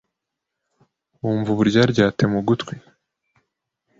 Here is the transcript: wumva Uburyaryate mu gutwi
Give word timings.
wumva 1.21 1.49
Uburyaryate 1.55 2.23
mu 2.33 2.39
gutwi 2.47 2.73